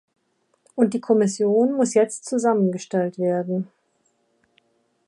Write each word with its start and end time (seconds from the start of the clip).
Und 0.73 0.95
die 0.95 0.99
Kommission 0.99 1.73
muss 1.73 1.93
jetzt 1.93 2.25
zusammengestellt 2.25 3.19
werden. 3.19 3.67